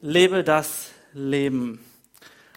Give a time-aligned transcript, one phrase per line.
[0.00, 1.84] Lebe das Leben.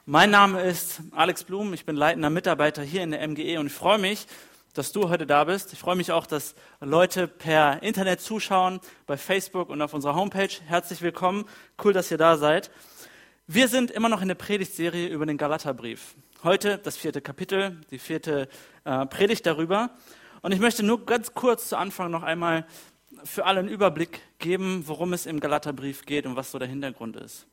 [0.05, 3.73] Mein Name ist Alex Blum, ich bin leitender Mitarbeiter hier in der MGE und ich
[3.73, 4.28] freue mich,
[4.75, 5.74] dass du heute da bist.
[5.74, 10.52] Ich freue mich auch, dass Leute per Internet zuschauen, bei Facebook und auf unserer Homepage.
[10.68, 11.46] Herzlich willkommen,
[11.84, 12.70] cool, dass ihr da seid.
[13.48, 16.14] Wir sind immer noch in der Predigtserie über den Galaterbrief.
[16.44, 18.50] Heute das vierte Kapitel, die vierte
[18.84, 19.89] äh, Predigt darüber.
[20.44, 22.68] Und ich möchte nur ganz kurz zu Anfang noch einmal
[23.24, 27.16] für alle einen Überblick geben, worum es im Galaterbrief geht und was so der Hintergrund
[27.16, 27.48] ist.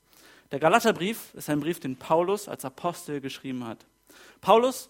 [0.50, 3.84] Der Galaterbrief ist ein Brief, den Paulus als Apostel geschrieben hat.
[4.40, 4.88] Paulus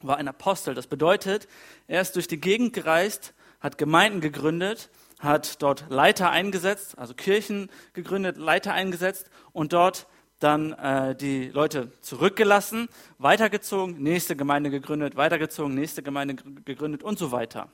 [0.00, 0.74] war ein Apostel.
[0.74, 1.46] Das bedeutet,
[1.86, 7.70] er ist durch die Gegend gereist, hat Gemeinden gegründet, hat dort Leiter eingesetzt, also Kirchen
[7.92, 10.06] gegründet, Leiter eingesetzt und dort
[10.38, 16.34] dann äh, die Leute zurückgelassen, weitergezogen, nächste Gemeinde gegründet, weitergezogen, nächste Gemeinde
[16.64, 17.68] gegründet und so weiter.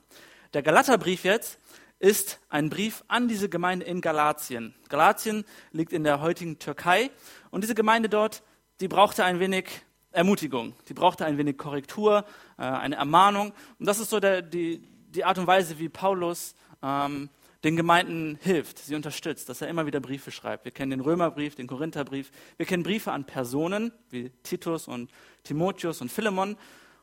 [0.52, 1.58] Der Galaterbrief jetzt
[1.98, 4.74] ist ein Brief an diese Gemeinde in Galatien.
[4.88, 7.10] Galatien liegt in der heutigen Türkei
[7.50, 8.42] und diese Gemeinde dort,
[8.80, 9.66] die brauchte ein wenig
[10.12, 12.24] Ermutigung, die brauchte ein wenig Korrektur,
[12.58, 13.52] äh, eine Ermahnung.
[13.78, 17.30] Und das ist so der, die, die Art und Weise, wie Paulus ähm,
[17.64, 20.64] den Gemeinden hilft, sie unterstützt, dass er immer wieder Briefe schreibt.
[20.64, 25.10] Wir kennen den Römerbrief, den Korintherbrief, wir kennen Briefe an Personen wie Titus und
[25.42, 26.56] Timotheus und Philemon.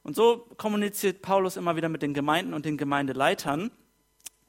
[0.04, 3.72] Und so kommuniziert Paulus immer wieder mit den Gemeinden und den Gemeindeleitern.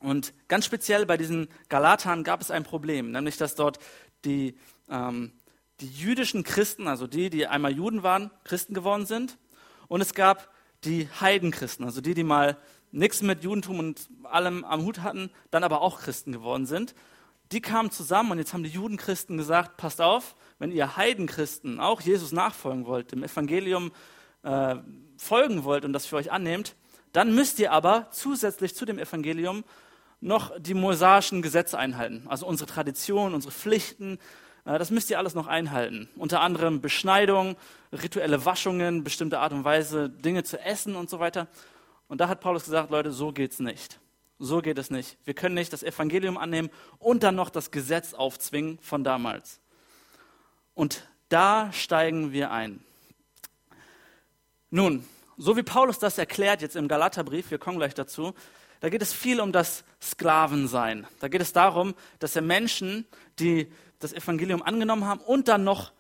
[0.05, 3.79] Und ganz speziell bei diesen Galatern gab es ein Problem, nämlich dass dort
[4.27, 4.55] die,
[4.91, 5.33] ähm,
[5.81, 9.39] die jüdischen Christen, also die, die einmal Juden waren, Christen geworden sind.
[9.89, 10.51] Und es gab
[10.85, 12.59] die Heidenchristen, also die, die mal
[12.93, 16.95] nichts mit Judentum und allem am Hut hatten, dann aber auch Christen geworden sind.
[17.51, 22.03] Die kamen zusammen und jetzt haben die Judenchristen gesagt, passt auf, wenn ihr Heidenchristen auch
[22.03, 23.91] Jesus nachfolgen wollt, dem Evangelium
[24.43, 24.77] äh,
[25.17, 26.77] folgen wollt und das für euch annehmt,
[27.13, 29.65] dann müsst ihr aber zusätzlich zu dem Evangelium
[30.25, 32.25] noch die mosaischen Gesetze einhalten.
[32.29, 34.19] Also unsere Tradition, unsere Pflichten,
[34.65, 36.09] äh, das müsst ihr alles noch einhalten.
[36.17, 37.57] Unter anderem Beschneidung,
[37.93, 41.47] rituelle Waschungen, bestimmte Art und Weise, Dinge zu essen und so weiter.
[42.09, 44.01] Und da hat Paulus gesagt, Leute, so geht's nicht.
[44.39, 45.19] So geht es nicht.
[45.25, 49.61] Wir können nicht das Evangelium annehmen und dann noch das Gesetz aufzwingen von damals.
[50.75, 52.83] Und da steigen wir ein.
[54.71, 55.07] Nun,
[55.37, 58.35] so wie Paulus das erklärt jetzt im Galaterbrief, wir kommen gleich dazu,
[58.85, 61.07] da geht es viel um das Sklavensein.
[61.19, 63.07] Da geht es darum, dass er Menschen,
[63.39, 65.95] die das Evangelium angenommen haben und dann noch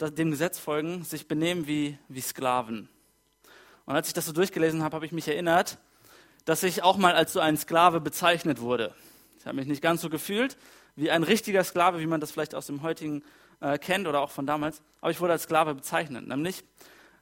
[0.00, 2.88] dem Gesetz folgen, sich benehmen wie, wie Sklaven.
[3.84, 5.76] Und als ich das so durchgelesen habe, habe ich mich erinnert,
[6.46, 8.94] dass ich auch mal als so ein Sklave bezeichnet wurde.
[9.38, 10.56] Ich habe mich nicht ganz so gefühlt
[10.94, 13.24] wie ein richtiger Sklave, wie man das vielleicht aus dem heutigen
[13.60, 16.26] äh, kennt oder auch von damals, aber ich wurde als Sklave bezeichnet.
[16.26, 16.64] Nämlich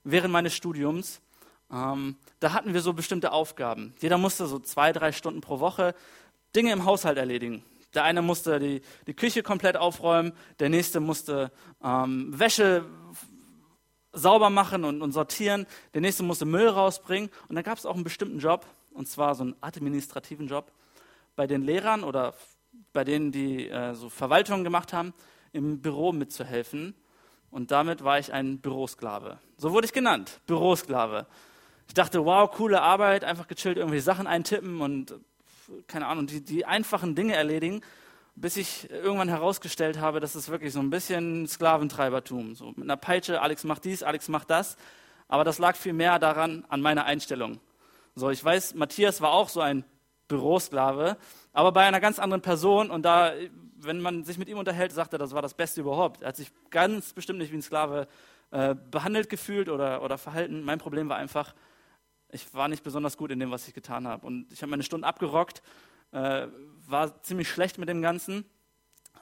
[0.04, 1.20] während meines Studiums
[1.72, 3.94] ähm, da hatten wir so bestimmte Aufgaben.
[4.00, 5.94] Jeder musste so zwei, drei Stunden pro Woche
[6.54, 7.64] Dinge im Haushalt erledigen.
[7.94, 11.52] Der eine musste die, die Küche komplett aufräumen, der nächste musste
[11.82, 12.84] ähm, Wäsche
[14.12, 17.30] sauber machen und, und, sortieren, der nächste musste Müll rausbringen.
[17.48, 20.70] Und dann gab es auch einen bestimmten Job, und zwar so einen administrativen Job,
[21.36, 22.34] bei den Lehrern oder
[22.92, 25.14] bei denen, die äh, so Verwaltungen gemacht haben,
[25.52, 26.94] im Büro mitzuhelfen.
[27.50, 29.38] Und damit war ich ein Bürosklave.
[29.56, 31.26] So wurde ich genannt, Bürosklave.
[31.86, 35.14] Ich dachte, wow, coole Arbeit, einfach gechillt irgendwelche Sachen eintippen und
[35.86, 37.80] keine Ahnung, die, die einfachen Dinge erledigen,
[38.36, 42.54] bis ich irgendwann herausgestellt habe, dass es wirklich so ein bisschen Sklaventreibertum.
[42.54, 44.76] So mit einer Peitsche, Alex macht dies, Alex macht das.
[45.28, 47.60] Aber das lag viel mehr daran, an meiner Einstellung.
[48.14, 49.84] So, ich weiß, Matthias war auch so ein
[50.28, 51.16] Bürosklave,
[51.52, 53.32] aber bei einer ganz anderen Person und da,
[53.78, 56.22] wenn man sich mit ihm unterhält, sagt er, das war das Beste überhaupt.
[56.22, 58.08] Er hat sich ganz bestimmt nicht wie ein Sklave
[58.50, 60.62] äh, behandelt gefühlt oder, oder verhalten.
[60.62, 61.54] Mein Problem war einfach,
[62.34, 64.26] ich war nicht besonders gut in dem, was ich getan habe.
[64.26, 65.62] Und ich habe meine Stunden abgerockt,
[66.12, 66.48] äh,
[66.86, 68.44] war ziemlich schlecht mit dem Ganzen,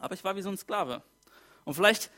[0.00, 1.03] aber ich war wie so ein Sklave.
[1.65, 2.11] Und vielleicht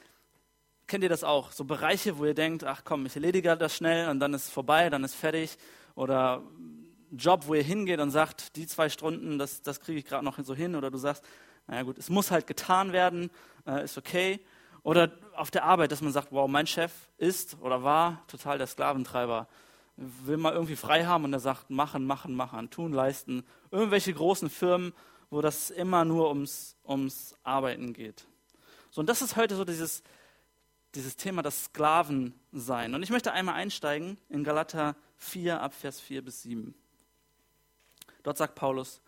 [0.87, 4.09] kennt ihr das auch, so Bereiche, wo ihr denkt, ach komm, ich erledige das schnell
[4.09, 5.59] und dann ist es vorbei, dann ist fertig.
[5.95, 6.43] Oder
[7.11, 10.39] Job, wo ihr hingeht und sagt, die zwei Stunden, das, das kriege ich gerade noch
[10.43, 10.75] so hin.
[10.75, 11.25] Oder du sagst,
[11.67, 13.31] naja gut, es muss halt getan werden,
[13.67, 14.41] äh, ist okay.
[14.83, 18.67] Oder auf der Arbeit, dass man sagt, wow, mein Chef ist oder war total der
[18.67, 19.49] Sklaventreiber
[19.97, 23.45] will mal irgendwie frei haben und er sagt, machen, machen, machen, tun, leisten.
[23.71, 24.93] Irgendwelche großen Firmen,
[25.31, 28.27] wo das immer nur ums, ums Arbeiten geht.
[28.91, 30.03] So, und das ist heute so dieses,
[30.95, 32.95] dieses Thema das Sklavensein.
[32.95, 36.75] Und ich möchte einmal einsteigen in Galater 4 ab Vers 4 bis 7.
[38.23, 39.01] Dort sagt Paulus,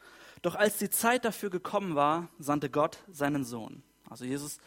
[0.43, 3.83] doch als die Zeit dafür gekommen war, sandte Gott seinen Sohn.
[4.09, 4.59] Also Jesus,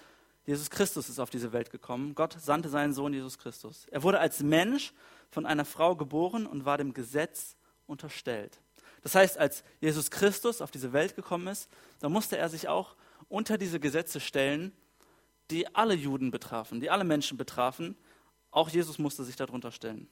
[0.46, 2.16] Jesus Christus ist auf diese Welt gekommen.
[2.16, 3.86] Gott sandte seinen Sohn Jesus Christus.
[3.92, 4.94] Er wurde als Mensch
[5.30, 7.56] von einer Frau geboren und war dem Gesetz
[7.86, 8.62] unterstellt.
[9.02, 12.96] Das heißt, als Jesus Christus auf diese Welt gekommen ist, da musste er sich auch
[13.30, 14.74] unter diese Gesetze stellen,
[15.52, 17.96] die alle Juden betrafen, die alle Menschen betrafen.
[18.52, 20.08] Auch Jesus musste sich darunter stellen.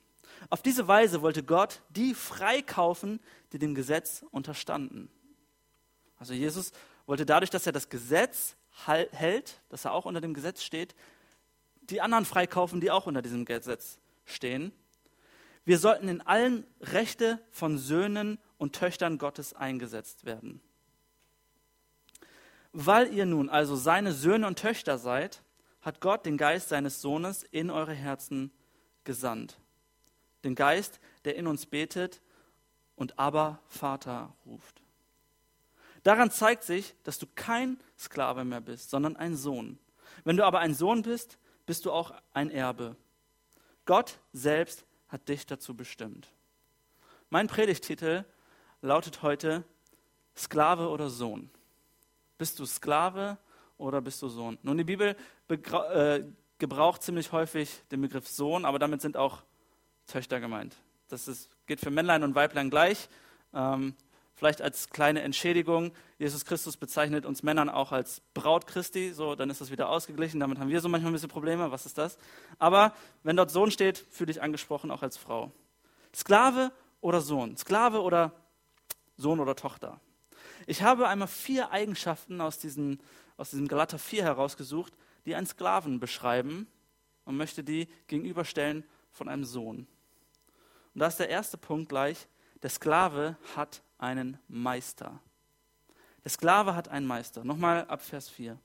[0.50, 3.19] Auf diese Weise wollte Gott die freikaufen,
[3.52, 5.10] die dem Gesetz unterstanden.
[6.18, 6.72] Also Jesus
[7.06, 8.56] wollte dadurch, dass er das Gesetz
[8.86, 10.96] hält, dass er auch unter dem Gesetz steht,
[11.81, 14.72] die anderen freikaufen, die auch unter diesem Gesetz stehen.
[15.68, 20.62] Wir sollten in allen Rechte von Söhnen und Töchtern Gottes eingesetzt werden.
[22.72, 25.44] Weil ihr nun also seine Söhne und Töchter seid,
[25.81, 28.54] hat Gott den Geist seines Sohnes in eure Herzen
[29.04, 29.60] gesandt.
[30.46, 32.22] Den Geist, der in uns betet
[32.96, 34.81] und aber Vater ruft.
[36.04, 39.80] Daran zeigt sich, dass du kein Sklave mehr bist, sondern ein Sohn.
[40.24, 42.96] Wenn du aber ein Sohn bist, bist du auch ein Erbe.
[43.84, 46.31] Gott selbst hat dich dazu bestimmt.
[47.30, 48.25] Mein Predigtitel
[48.81, 49.63] lautet heute
[50.36, 51.50] Sklave oder Sohn.
[52.38, 53.38] Bist du Sklave
[53.77, 54.57] oder bist du Sohn?
[54.62, 55.15] Nun, die Bibel
[55.50, 56.24] äh,
[56.57, 59.44] gebraucht ziemlich häufig den Begriff Sohn, aber damit sind auch
[60.06, 60.75] Töchter gemeint.
[61.09, 63.09] Das ist, geht für Männlein und Weiblein gleich.
[63.54, 63.95] Ähm,
[64.38, 65.92] vielleicht als kleine Entschädigung.
[66.19, 70.39] Jesus Christus bezeichnet uns Männern auch als Braut Christi, so dann ist das wieder ausgeglichen.
[70.39, 71.72] Damit haben wir so manchmal ein bisschen Probleme.
[71.72, 72.19] Was ist das?
[72.60, 72.94] Aber
[73.24, 75.51] wenn dort Sohn steht, fühle dich angesprochen, auch als Frau.
[76.16, 77.57] Sklave oder Sohn?
[77.57, 78.31] Sklave oder
[79.18, 80.00] Sohn oder Tochter?
[80.68, 83.01] Ich habe einmal vier Eigenschaften aus, diesen,
[83.38, 84.94] aus diesem Galater 4 herausgesucht,
[85.25, 86.68] die einen Sklaven beschreiben
[87.25, 89.88] und möchte die gegenüberstellen von einem Sohn.
[90.94, 92.28] Und da ist der erste Punkt gleich,
[92.63, 95.19] der Sklave hat einen Meister.
[96.24, 97.44] Der Sklave hat einen Meister.
[97.44, 98.57] Nochmal ab Vers 4.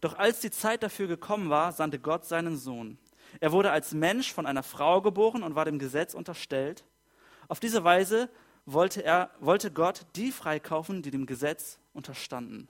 [0.00, 2.98] Doch als die Zeit dafür gekommen war, sandte Gott seinen Sohn.
[3.40, 6.84] Er wurde als Mensch von einer Frau geboren und war dem Gesetz unterstellt.
[7.48, 8.30] Auf diese Weise
[8.64, 12.68] wollte, er, wollte Gott die freikaufen, die dem Gesetz unterstanden.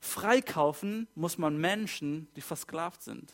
[0.00, 3.32] Freikaufen muss man Menschen, die versklavt sind.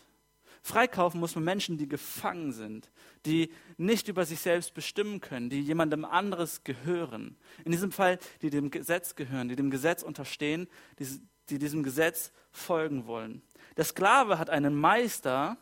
[0.65, 2.91] Freikaufen muss man Menschen, die gefangen sind,
[3.27, 7.37] die nicht über sich selbst bestimmen können, die jemandem anderes gehören.
[7.65, 10.69] In diesem Fall, die dem Gesetz gehören, die dem Gesetz unterstehen,
[11.01, 11.21] die,
[11.51, 13.43] die diesem Gesetz folgen wollen.
[13.77, 15.57] Der Sklave hat einen Meister,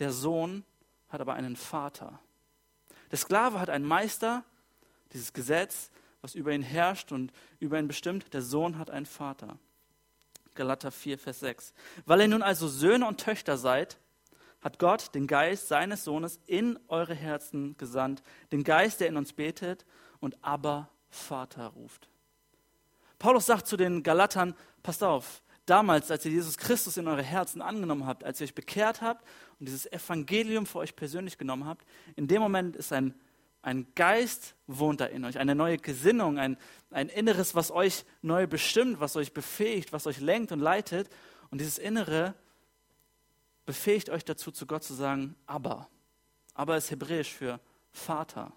[0.00, 0.64] der Sohn
[1.08, 2.18] hat aber einen Vater.
[3.12, 4.42] Der Sklave hat einen Meister,
[5.12, 5.90] dieses Gesetz,
[6.20, 8.34] was über ihn herrscht und über ihn bestimmt.
[8.34, 9.56] Der Sohn hat einen Vater.
[10.54, 11.74] Galater 4, Vers 6.
[12.06, 13.98] Weil ihr nun also Söhne und Töchter seid,
[14.62, 18.22] hat Gott den Geist seines Sohnes in eure Herzen gesandt,
[18.52, 19.84] den Geist, der in uns betet
[20.20, 22.08] und aber Vater ruft.
[23.18, 27.60] Paulus sagt zu den Galatern, passt auf, damals, als ihr Jesus Christus in eure Herzen
[27.60, 29.24] angenommen habt, als ihr euch bekehrt habt
[29.58, 31.86] und dieses Evangelium für euch persönlich genommen habt,
[32.16, 33.14] in dem Moment ist ein,
[33.62, 36.56] ein Geist wohnt da in euch, eine neue Gesinnung, ein,
[36.90, 41.08] ein Inneres, was euch neu bestimmt, was euch befähigt, was euch lenkt und leitet.
[41.50, 42.34] Und dieses Innere
[43.66, 45.88] befähigt euch dazu, zu Gott zu sagen, aber.
[46.54, 47.60] Aber ist hebräisch für
[47.90, 48.52] Vater.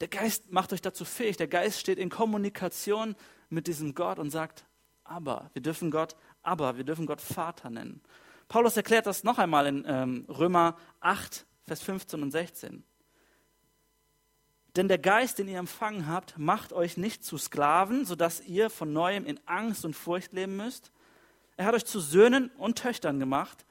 [0.00, 1.36] Der Geist macht euch dazu fähig.
[1.36, 3.16] Der Geist steht in Kommunikation
[3.48, 4.64] mit diesem Gott und sagt,
[5.04, 5.50] aber.
[5.54, 8.00] Wir dürfen Gott aber, wir dürfen Gott Vater nennen.
[8.48, 12.84] Paulus erklärt das noch einmal in ähm, Römer 8, Vers 15 und 16.
[14.76, 18.92] Denn der Geist, den ihr empfangen habt, macht euch nicht zu Sklaven, sodass ihr von
[18.92, 20.92] neuem in Angst und Furcht leben müsst.
[21.56, 23.64] Er hat euch zu Söhnen und Töchtern gemacht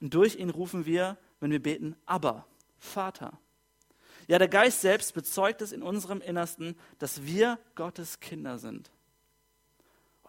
[0.00, 2.46] und durch ihn rufen wir, wenn wir beten, aber
[2.78, 3.38] Vater.
[4.28, 8.90] Ja, der Geist selbst bezeugt es in unserem Innersten, dass wir Gottes Kinder sind.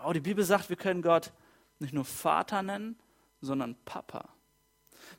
[0.02, 1.34] Oh, die Bibel sagt, wir können Gott
[1.80, 2.98] nicht nur Vater nennen,
[3.42, 4.30] sondern Papa.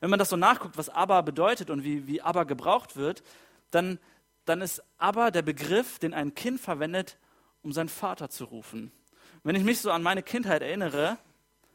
[0.00, 3.22] Wenn man das so nachguckt, was aber bedeutet und wie, wie aber gebraucht wird,
[3.70, 3.98] dann,
[4.44, 7.18] dann ist aber der Begriff, den ein Kind verwendet,
[7.62, 8.92] um seinen Vater zu rufen.
[9.42, 11.18] Wenn ich mich so an meine Kindheit erinnere,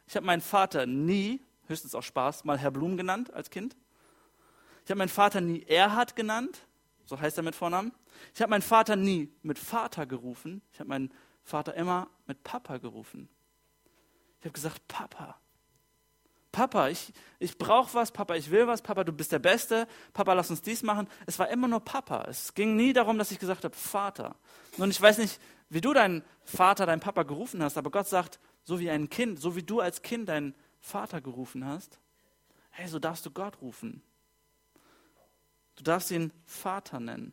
[0.08, 3.76] ich habe meinen Vater nie, höchstens auch Spaß, mal Herr Blum genannt als Kind.
[4.84, 6.60] Ich habe meinen Vater nie Erhard genannt,
[7.06, 7.92] so heißt er mit Vornamen.
[8.34, 10.62] Ich habe meinen Vater nie mit Vater gerufen.
[10.72, 11.12] Ich habe meinen
[11.44, 13.30] Vater immer mit Papa gerufen.
[14.40, 15.40] Ich habe gesagt, Papa.
[16.52, 20.32] Papa, ich, ich brauche was, Papa, ich will was, Papa, du bist der Beste, Papa,
[20.34, 21.08] lass uns dies machen.
[21.26, 22.26] Es war immer nur Papa.
[22.30, 24.36] Es ging nie darum, dass ich gesagt habe, Vater.
[24.78, 28.40] Und ich weiß nicht, wie du deinen Vater, deinen Papa gerufen hast, aber Gott sagt,
[28.66, 32.00] so wie ein Kind, so wie du als Kind deinen Vater gerufen hast,
[32.72, 34.04] hey, so darfst du Gott rufen.
[35.78, 37.32] Du darfst ihn Vater nennen.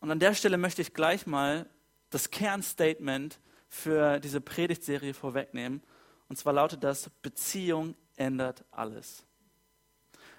[0.00, 1.68] Und an der Stelle möchte ich gleich mal
[2.10, 5.82] das Kernstatement für diese Predigtserie vorwegnehmen.
[6.28, 9.24] Und zwar lautet das, Beziehung ändert alles.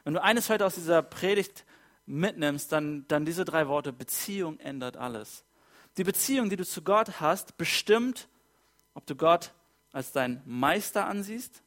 [0.04, 1.66] Wenn du eines heute aus dieser Predigt
[2.06, 5.44] mitnimmst, dann, dann diese drei Worte, Beziehung ändert alles.
[5.98, 8.28] Die Beziehung, die du zu Gott hast, bestimmt,
[8.94, 9.54] Ob du Gott
[9.92, 11.62] als dein Meister ansiehst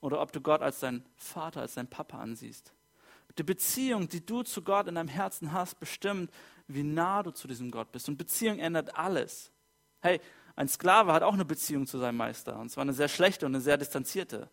[0.00, 2.72] oder ob du Gott als dein Vater, als dein Papa ansiehst.
[3.38, 6.32] Die Beziehung, die du zu Gott in deinem Herzen hast, bestimmt,
[6.66, 8.08] wie nah du zu diesem Gott bist.
[8.08, 9.52] Und Beziehung ändert alles.
[10.00, 10.20] Hey,
[10.56, 12.58] ein Sklave hat auch eine Beziehung zu seinem Meister.
[12.58, 14.50] Und zwar eine sehr schlechte und eine sehr distanzierte.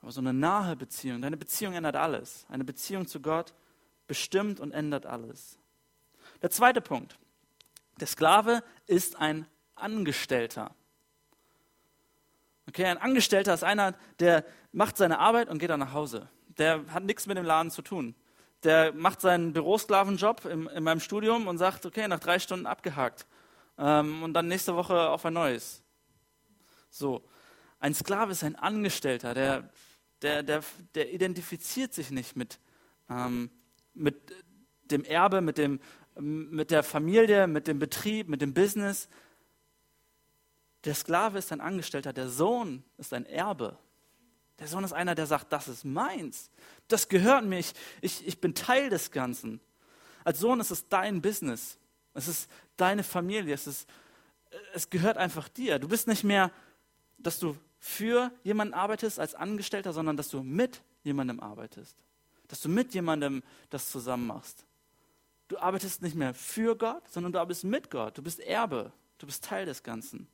[0.00, 2.46] Aber so eine nahe Beziehung, deine Beziehung ändert alles.
[2.48, 3.52] Eine Beziehung zu Gott
[4.06, 5.58] bestimmt und ändert alles.
[6.40, 7.18] Der zweite Punkt.
[8.02, 10.74] Der Sklave ist ein Angestellter.
[12.66, 16.28] Okay, ein Angestellter ist einer, der macht seine Arbeit und geht dann nach Hause.
[16.58, 18.16] Der hat nichts mit dem Laden zu tun.
[18.64, 23.24] Der macht seinen Bürosklavenjob in, in meinem Studium und sagt, okay, nach drei Stunden abgehakt.
[23.78, 25.80] Ähm, und dann nächste Woche auf ein neues.
[26.90, 27.22] So.
[27.78, 29.70] Ein Sklave ist ein Angestellter, der,
[30.22, 30.64] der, der,
[30.96, 32.58] der identifiziert sich nicht mit,
[33.08, 33.48] ähm,
[33.94, 34.32] mit
[34.90, 35.78] dem Erbe, mit, dem,
[36.18, 39.08] mit der Familie, mit dem Betrieb, mit dem Business.
[40.84, 43.78] Der Sklave ist ein Angestellter, der Sohn ist ein Erbe.
[44.58, 46.50] Der Sohn ist einer, der sagt, das ist meins,
[46.88, 49.60] das gehört mir, ich, ich, ich bin Teil des Ganzen.
[50.24, 51.78] Als Sohn ist es dein Business,
[52.14, 53.88] es ist deine Familie, es, ist,
[54.72, 55.78] es gehört einfach dir.
[55.78, 56.52] Du bist nicht mehr,
[57.18, 61.96] dass du für jemanden arbeitest als Angestellter, sondern dass du mit jemandem arbeitest.
[62.46, 64.64] Dass du mit jemandem das zusammen machst.
[65.52, 68.16] Du arbeitest nicht mehr für Gott, sondern du arbeitest mit Gott.
[68.16, 68.90] Du bist Erbe.
[69.18, 70.26] Du bist Teil des Ganzen.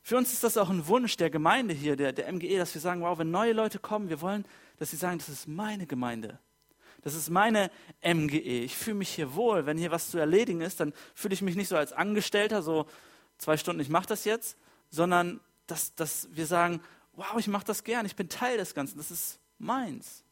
[0.00, 2.80] Für uns ist das auch ein Wunsch der Gemeinde hier, der, der MGE, dass wir
[2.80, 4.46] sagen, wow, wenn neue Leute kommen, wir wollen,
[4.78, 6.38] dass sie sagen, das ist meine Gemeinde.
[7.02, 7.70] Das ist meine
[8.02, 8.64] MGE.
[8.64, 9.66] Ich fühle mich hier wohl.
[9.66, 12.86] Wenn hier was zu erledigen ist, dann fühle ich mich nicht so als Angestellter, so
[13.36, 14.56] zwei Stunden, ich mache das jetzt,
[14.88, 16.80] sondern dass, dass wir sagen,
[17.12, 20.24] wow, ich mache das gern, ich bin Teil des Ganzen, das ist meins.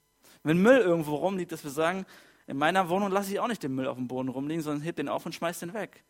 [0.45, 2.07] Wenn Müll irgendwo rumliegt, dass wir sagen,
[2.47, 4.97] in meiner Wohnung lasse ich auch nicht den Müll auf dem Boden rumliegen, sondern heb
[4.97, 6.05] den auf und schmeiß den weg.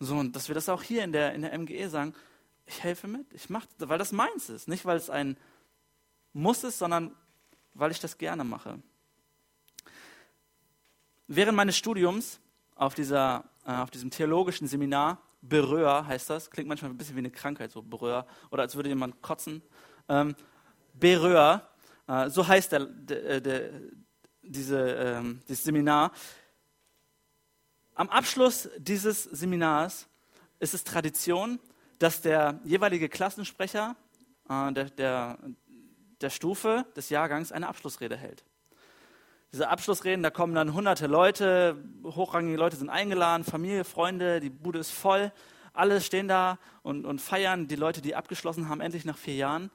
[0.00, 2.14] So, und dass wir das auch hier in der, in der MGE sagen,
[2.66, 5.36] ich helfe mit, ich mache, weil das meins ist, nicht weil es ein
[6.32, 7.14] Muss ist, sondern
[7.74, 8.80] weil ich das gerne mache.
[11.26, 12.40] Während meines Studiums
[12.74, 17.20] auf, dieser, äh, auf diesem theologischen Seminar, Beröhr heißt das, klingt manchmal ein bisschen wie
[17.20, 19.62] eine Krankheit, so Beröhr, oder als würde jemand kotzen.
[20.08, 20.34] Ähm,
[20.94, 21.68] Beröhr,
[22.08, 23.70] äh, so heißt der, der, der
[24.48, 26.12] diese, ähm, dieses Seminar.
[27.94, 30.06] Am Abschluss dieses Seminars
[30.60, 31.58] ist es Tradition,
[31.98, 33.96] dass der jeweilige Klassensprecher
[34.48, 35.38] äh, der, der,
[36.20, 38.44] der Stufe des Jahrgangs eine Abschlussrede hält.
[39.52, 44.78] Diese Abschlussreden, da kommen dann hunderte Leute, hochrangige Leute sind eingeladen, Familie, Freunde, die Bude
[44.78, 45.32] ist voll,
[45.72, 49.70] alle stehen da und, und feiern die Leute, die abgeschlossen haben, endlich nach vier Jahren.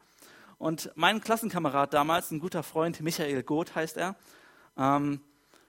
[0.60, 4.16] Und mein Klassenkamerad damals, ein guter Freund, Michael Goth heißt er,
[4.78, 5.22] ähm,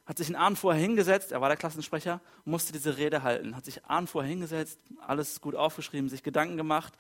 [0.07, 3.65] hat sich einen Abend vorher hingesetzt, er war der Klassensprecher, musste diese Rede halten, hat
[3.65, 6.93] sich einen Abend vorher hingesetzt, alles gut aufgeschrieben, sich Gedanken gemacht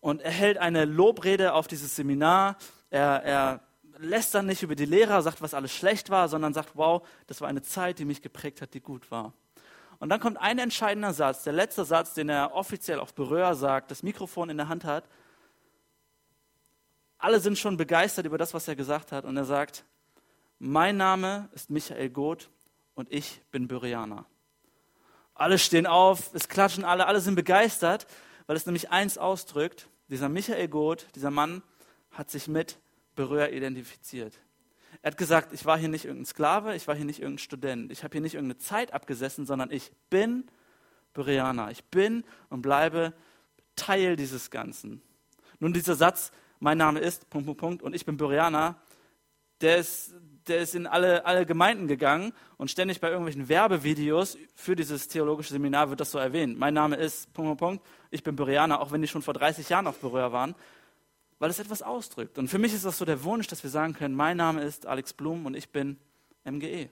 [0.00, 2.56] und er hält eine Lobrede auf dieses Seminar.
[2.90, 3.60] Er, er
[3.98, 7.40] lässt dann nicht über die Lehrer, sagt, was alles schlecht war, sondern sagt, wow, das
[7.40, 9.32] war eine Zeit, die mich geprägt hat, die gut war.
[9.98, 13.90] Und dann kommt ein entscheidender Satz, der letzte Satz, den er offiziell auf Berühr sagt,
[13.90, 15.04] das Mikrofon in der Hand hat.
[17.18, 19.24] Alle sind schon begeistert über das, was er gesagt hat.
[19.24, 19.84] Und er sagt,
[20.58, 22.50] mein Name ist Michael Goth
[22.94, 24.26] und ich bin Burianer.
[25.34, 28.06] Alle stehen auf, es klatschen alle, alle sind begeistert,
[28.46, 29.88] weil es nämlich eins ausdrückt.
[30.08, 31.62] Dieser Michael Goth, dieser Mann,
[32.10, 32.78] hat sich mit
[33.14, 34.38] Berühr identifiziert.
[35.02, 37.92] Er hat gesagt, ich war hier nicht irgendein Sklave, ich war hier nicht irgendein Student,
[37.92, 40.50] ich habe hier nicht irgendeine Zeit abgesessen, sondern ich bin
[41.12, 41.70] Bereaner.
[41.70, 43.12] Ich bin und bleibe
[43.76, 45.02] Teil dieses Ganzen.
[45.58, 48.80] Nun, dieser Satz, mein Name ist, Punkt, Punkt, Punkt, und ich bin Bereaner,
[49.60, 50.14] der ist,
[50.48, 55.52] der ist in alle, alle Gemeinden gegangen und ständig bei irgendwelchen Werbevideos für dieses theologische
[55.52, 56.58] Seminar wird das so erwähnt.
[56.58, 59.68] Mein Name ist, Punkt, Punkt, Punkt, ich bin Bereaner, auch wenn die schon vor 30
[59.68, 60.54] Jahren auf Berührer waren,
[61.38, 62.38] weil es etwas ausdrückt.
[62.38, 64.86] Und für mich ist das so der Wunsch, dass wir sagen können, mein Name ist
[64.86, 65.98] Alex Blum und ich bin
[66.44, 66.88] MGE.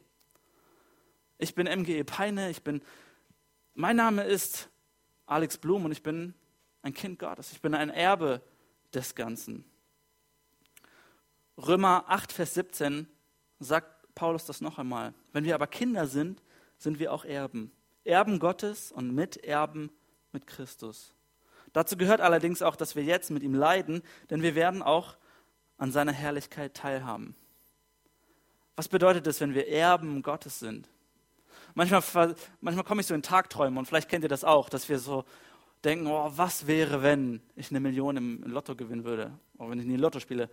[1.39, 2.81] Ich bin MGE Peine, ich bin,
[3.75, 4.69] mein Name ist
[5.27, 6.35] Alex Blum und ich bin
[6.83, 7.53] ein Kind Gottes.
[7.53, 8.41] Ich bin ein Erbe
[8.95, 9.65] des Ganzen.
[11.59, 13.09] Römer 8, Vers 17
[13.61, 15.15] sagt Paulus das noch einmal.
[15.33, 16.43] Wenn wir aber Kinder sind,
[16.79, 17.73] sind wir auch Erben.
[18.05, 19.91] Erben Gottes und Miterben
[20.33, 21.15] mit Christus.
[21.73, 25.17] Dazu gehört allerdings auch, dass wir jetzt mit ihm leiden, denn wir werden auch
[25.77, 27.35] an seiner Herrlichkeit teilhaben.
[28.77, 30.89] Was bedeutet es, wenn wir Erben Gottes sind?
[31.75, 34.99] Manchmal, manchmal komme ich so in Tagträume und vielleicht kennt ihr das auch, dass wir
[34.99, 35.25] so
[35.85, 39.87] denken, oh, was wäre, wenn ich eine Million im Lotto gewinnen würde, oder wenn ich
[39.87, 40.49] nie Lotto spiele.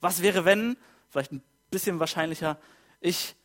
[0.00, 0.76] Was wäre, wenn,
[1.08, 2.58] vielleicht ein bisschen wahrscheinlicher,
[3.00, 3.36] ich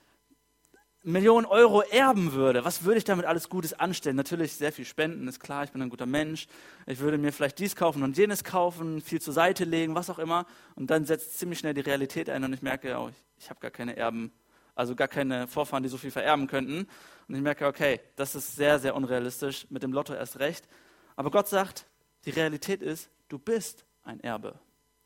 [1.06, 4.16] Millionen Euro erben würde, was würde ich damit alles Gutes anstellen?
[4.16, 6.48] Natürlich sehr viel spenden, ist klar, ich bin ein guter Mensch.
[6.86, 10.18] Ich würde mir vielleicht dies kaufen und jenes kaufen, viel zur Seite legen, was auch
[10.18, 10.46] immer.
[10.76, 13.60] Und dann setzt ziemlich schnell die Realität ein und ich merke, oh, ich, ich habe
[13.60, 14.32] gar keine Erben,
[14.76, 16.88] also gar keine Vorfahren, die so viel vererben könnten.
[17.28, 20.70] Und ich merke, okay, das ist sehr, sehr unrealistisch, mit dem Lotto erst recht.
[21.18, 21.86] Aber Gott sagt,
[22.24, 24.58] die Realität ist, du bist ein Erbe.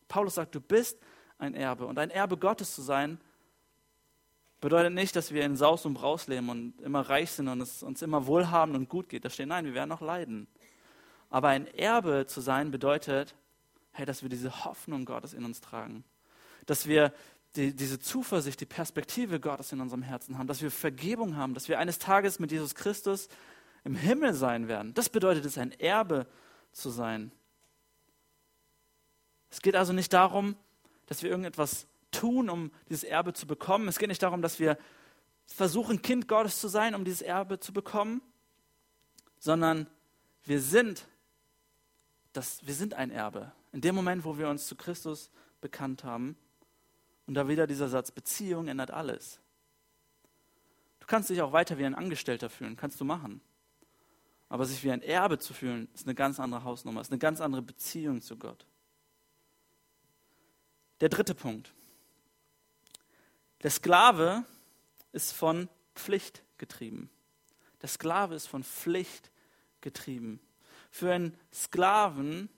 [0.08, 1.00] Paulus sagt, du bist
[1.38, 1.86] ein Erbe.
[1.86, 3.20] Und ein Erbe Gottes zu sein,
[4.60, 7.84] Bedeutet nicht, dass wir in Saus und Braus leben und immer reich sind und es
[7.84, 9.24] uns immer wohlhabend und gut geht.
[9.24, 10.48] Da steht, nein, wir werden noch leiden.
[11.30, 13.36] Aber ein Erbe zu sein bedeutet,
[13.92, 16.04] hey, dass wir diese Hoffnung Gottes in uns tragen.
[16.66, 17.14] Dass wir
[17.56, 20.48] die, diese Zuversicht, die Perspektive Gottes in unserem Herzen haben.
[20.48, 21.54] Dass wir Vergebung haben.
[21.54, 23.28] Dass wir eines Tages mit Jesus Christus
[23.84, 24.92] im Himmel sein werden.
[24.96, 26.26] Das bedeutet es, ein Erbe
[26.72, 27.32] zu sein.
[29.52, 30.56] Es geht also nicht darum,
[31.08, 33.88] dass wir irgendetwas tun, um dieses Erbe zu bekommen.
[33.88, 34.78] Es geht nicht darum, dass wir
[35.46, 38.22] versuchen, Kind Gottes zu sein, um dieses Erbe zu bekommen,
[39.40, 39.88] sondern
[40.44, 41.08] wir sind,
[42.34, 43.52] das, wir sind ein Erbe.
[43.72, 46.38] In dem Moment, wo wir uns zu Christus bekannt haben,
[47.28, 49.42] und da wieder dieser Satz, Beziehung ändert alles.
[51.00, 53.42] Du kannst dich auch weiter wie ein Angestellter fühlen, kannst du machen.
[54.50, 57.42] Aber sich wie ein Erbe zu fühlen, ist eine ganz andere Hausnummer, ist eine ganz
[57.42, 58.66] andere Beziehung zu Gott.
[61.00, 61.74] Der dritte Punkt.
[63.64, 64.46] Der Sklave
[65.12, 67.10] ist von Pflicht getrieben.
[67.82, 69.32] Der Sklave ist von Pflicht
[69.82, 70.40] getrieben.
[70.90, 72.50] Für einen Sklaven,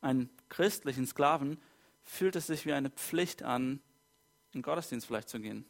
[0.00, 1.60] einen christlichen Sklaven,
[2.02, 3.80] fühlt es sich wie eine Pflicht an,
[4.52, 5.64] in Gottesdienst vielleicht zu gehen.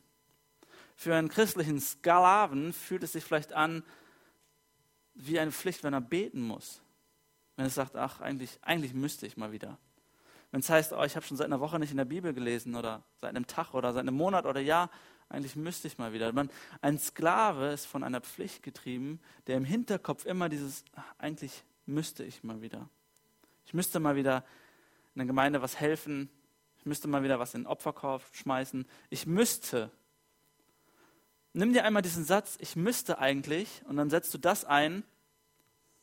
[0.97, 3.85] Für einen christlichen Sklaven fühlt es sich vielleicht an,
[5.15, 6.83] wie eine Pflicht, wenn er beten muss.
[7.57, 9.79] Wenn er sagt, ach, eigentlich, eigentlich müsste ich mal wieder.
[10.51, 12.75] Wenn es heißt, oh, ich habe schon seit einer Woche nicht in der Bibel gelesen
[12.75, 14.91] oder seit einem Tag oder seit einem Monat oder ja,
[15.29, 16.33] eigentlich müsste ich mal wieder.
[16.33, 16.51] Man,
[16.81, 22.25] ein Sklave ist von einer Pflicht getrieben, der im Hinterkopf immer dieses, ach, eigentlich müsste
[22.25, 22.89] ich mal wieder.
[23.67, 24.45] Ich müsste mal wieder
[25.15, 26.31] in der Gemeinde was helfen.
[26.79, 28.87] Ich müsste mal wieder was in den Opferkorb schmeißen.
[29.11, 29.91] Ich müsste.
[31.53, 35.03] Nimm dir einmal diesen Satz, ich müsste eigentlich, und dann setzt du das ein,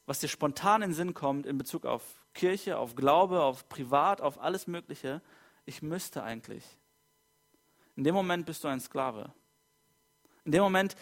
[0.06, 2.04] was dir spontan in den Sinn kommt in Bezug auf
[2.36, 5.22] Kirche, auf Glaube, auf Privat, auf alles Mögliche.
[5.66, 6.64] Ich müsste eigentlich.
[7.96, 9.34] In dem Moment bist du ein Sklave.
[10.44, 10.96] In dem Moment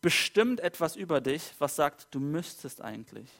[0.00, 3.30] bestimmt etwas über dich, was sagt, du müsstest eigentlich.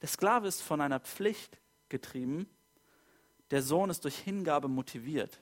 [0.00, 2.48] Der Sklave ist von einer Pflicht getrieben,
[3.50, 5.40] der Sohn ist durch Hingabe motiviert.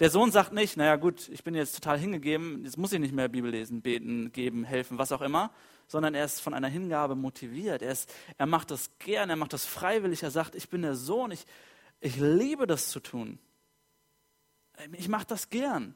[0.00, 3.14] Der Sohn sagt nicht, naja gut, ich bin jetzt total hingegeben, jetzt muss ich nicht
[3.14, 5.52] mehr Bibel lesen, beten, geben, helfen, was auch immer,
[5.86, 7.82] sondern er ist von einer Hingabe motiviert.
[7.82, 10.22] Er, ist, er macht das gern, er macht das freiwillig.
[10.22, 11.46] Er sagt, ich bin der Sohn, ich,
[12.00, 13.38] ich liebe das zu tun.
[14.92, 15.94] Ich mache das gern.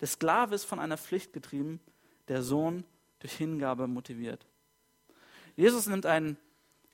[0.00, 1.80] Der Sklave ist von einer Pflicht getrieben,
[2.28, 2.84] der Sohn
[3.20, 4.46] durch Hingabe motiviert.
[5.56, 6.36] Jesus nimmt ein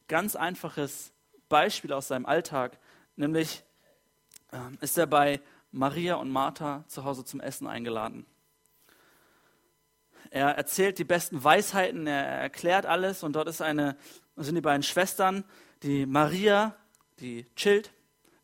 [0.09, 1.13] ganz einfaches
[1.49, 2.79] Beispiel aus seinem Alltag,
[3.17, 3.63] nämlich
[4.53, 5.41] äh, ist er bei
[5.71, 8.27] Maria und Martha zu Hause zum Essen eingeladen.
[10.31, 13.97] Er erzählt die besten Weisheiten, er erklärt alles und dort ist eine,
[14.37, 15.45] sind die beiden Schwestern,
[15.83, 16.77] die Maria,
[17.21, 17.93] die chillt,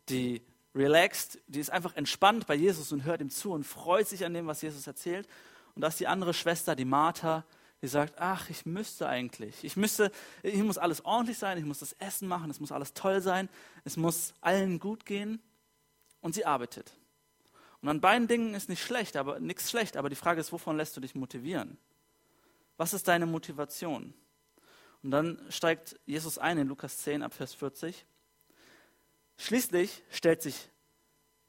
[0.09, 0.41] die
[0.73, 4.33] relaxed, die ist einfach entspannt bei Jesus und hört ihm zu und freut sich an
[4.33, 5.27] dem, was Jesus erzählt.
[5.75, 7.45] Und da ist die andere Schwester, die Martha,
[7.81, 10.11] die sagt, ach, ich müsste eigentlich, ich müsste,
[10.43, 13.49] ich muss alles ordentlich sein, ich muss das Essen machen, es muss alles toll sein,
[13.83, 15.41] es muss allen gut gehen.
[16.21, 16.93] Und sie arbeitet.
[17.81, 19.97] Und an beiden Dingen ist nicht schlecht, aber nichts schlecht.
[19.97, 21.77] Aber die Frage ist, wovon lässt du dich motivieren?
[22.77, 24.13] Was ist deine Motivation?
[25.03, 28.05] Und dann steigt Jesus ein in Lukas 10 ab Vers 40.
[29.37, 30.69] Schließlich stellt, sich,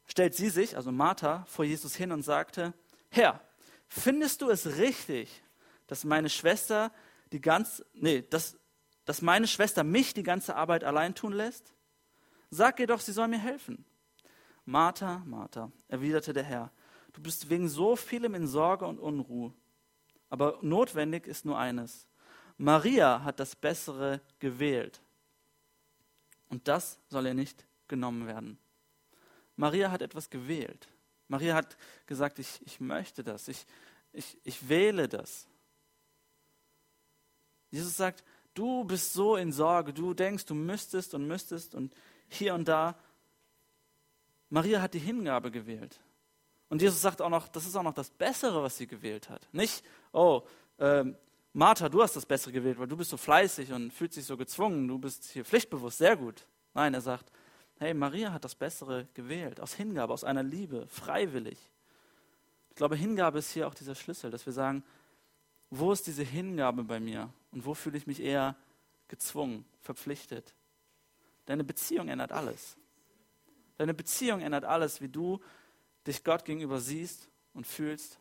[0.06, 2.72] stellt sie sich, also Martha, vor Jesus hin und sagte,
[3.10, 3.40] Herr,
[3.88, 5.42] findest du es richtig,
[5.86, 6.90] dass meine Schwester
[7.32, 8.56] die ganze, nee, dass,
[9.04, 11.74] dass meine Schwester mich die ganze Arbeit allein tun lässt?
[12.50, 13.84] Sag ihr doch, sie soll mir helfen.
[14.64, 16.70] Martha, Martha, erwiderte der Herr,
[17.12, 19.52] du bist wegen so vielem in Sorge und Unruhe.
[20.30, 22.06] Aber notwendig ist nur eines.
[22.56, 25.02] Maria hat das Bessere gewählt.
[26.48, 28.58] Und das soll ihr nicht genommen werden.
[29.56, 30.88] Maria hat etwas gewählt.
[31.28, 33.66] Maria hat gesagt, ich, ich möchte das, ich,
[34.12, 35.46] ich, ich wähle das.
[37.70, 38.22] Jesus sagt,
[38.54, 41.94] du bist so in Sorge, du denkst, du müsstest und müsstest und
[42.28, 42.98] hier und da
[44.52, 45.98] Maria hat die Hingabe gewählt.
[46.68, 49.48] Und Jesus sagt auch noch, das ist auch noch das Bessere, was sie gewählt hat.
[49.50, 50.42] Nicht, oh,
[50.78, 51.16] ähm,
[51.54, 54.36] Martha, du hast das Bessere gewählt, weil du bist so fleißig und fühlst dich so
[54.36, 56.46] gezwungen, du bist hier pflichtbewusst, sehr gut.
[56.74, 57.32] Nein, er sagt,
[57.78, 61.58] hey, Maria hat das Bessere gewählt, aus Hingabe, aus einer Liebe, freiwillig.
[62.68, 64.84] Ich glaube, Hingabe ist hier auch dieser Schlüssel, dass wir sagen,
[65.70, 68.54] wo ist diese Hingabe bei mir und wo fühle ich mich eher
[69.08, 70.54] gezwungen, verpflichtet?
[71.46, 72.76] Deine Beziehung ändert alles.
[73.76, 75.40] Deine Beziehung ändert alles, wie du
[76.06, 78.18] dich Gott gegenüber siehst und fühlst,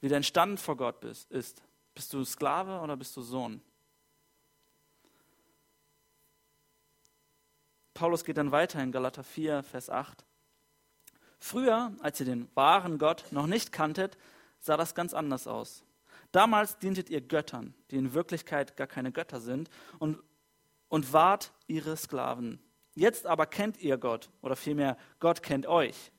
[0.00, 1.62] wie dein Stand vor Gott bist, ist.
[1.94, 3.60] Bist du Sklave oder bist du Sohn?
[7.94, 10.24] Paulus geht dann weiter in Galater 4, Vers 8.
[11.40, 14.16] Früher, als ihr den wahren Gott noch nicht kanntet,
[14.60, 15.84] sah das ganz anders aus.
[16.30, 20.22] Damals dientet ihr Göttern, die in Wirklichkeit gar keine Götter sind, und,
[20.88, 22.60] und wart ihre Sklaven.
[22.98, 26.10] Jetzt aber kennt ihr Gott, oder vielmehr Gott kennt euch.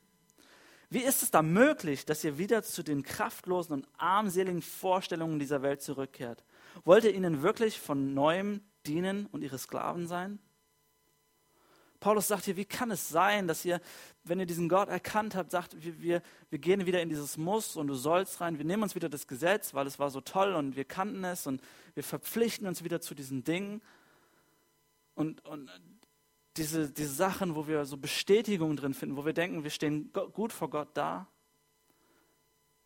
[0.90, 5.62] Wie ist es da möglich, dass ihr wieder zu den kraftlosen und armseligen Vorstellungen dieser
[5.62, 6.46] Welt zurückkehrt?
[6.86, 10.40] Wollt ihr ihnen wirklich von neuem dienen und ihre Sklaven sein?
[12.00, 13.82] Paulus sagt hier, wie kann es sein, dass ihr,
[14.24, 17.76] wenn ihr diesen Gott erkannt habt, sagt, wir, wir, wir gehen wieder in dieses Muss
[17.76, 20.56] und du sollst rein, wir nehmen uns wieder das Gesetz, weil es war so toll
[20.56, 21.62] und wir kannten es und
[21.94, 23.82] wir verpflichten uns wieder zu diesen Dingen.
[25.14, 25.70] Und, und
[26.58, 30.52] diese, diese Sachen, wo wir so Bestätigung drin finden, wo wir denken, wir stehen gut
[30.52, 31.28] vor Gott da,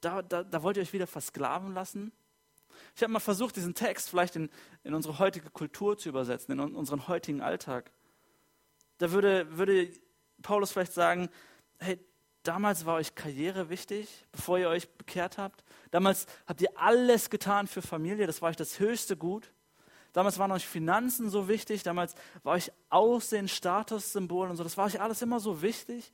[0.01, 2.11] da, da, da wollt ihr euch wieder versklaven lassen?
[2.95, 4.49] Ich habe mal versucht, diesen Text vielleicht in,
[4.83, 7.91] in unsere heutige Kultur zu übersetzen, in unseren heutigen Alltag.
[8.97, 9.89] Da würde, würde
[10.41, 11.29] Paulus vielleicht sagen,
[11.79, 11.99] hey,
[12.43, 15.63] damals war euch Karriere wichtig, bevor ihr euch bekehrt habt.
[15.91, 19.51] Damals habt ihr alles getan für Familie, das war euch das höchste Gut.
[20.13, 24.85] Damals waren euch Finanzen so wichtig, damals war euch Aussehen, Statussymbol und so, das war
[24.85, 26.13] euch alles immer so wichtig.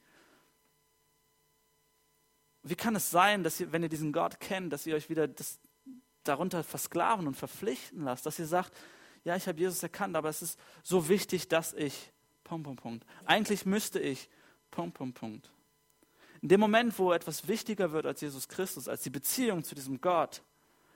[2.64, 5.28] Wie kann es sein, dass ihr, wenn ihr diesen Gott kennt, dass ihr euch wieder
[5.28, 5.60] das,
[6.24, 8.72] darunter versklaven und verpflichten lasst, dass ihr sagt,
[9.26, 12.12] ja, ich habe Jesus erkannt, aber es ist so wichtig, dass ich,
[12.46, 13.06] Punkt, Punkt, Punkt.
[13.26, 14.30] Eigentlich müsste ich,
[14.72, 15.52] Punkt, Punkt, Punkt.
[16.42, 20.00] In dem Moment, wo etwas wichtiger wird als Jesus Christus, als die Beziehung zu diesem
[20.00, 20.42] Gott,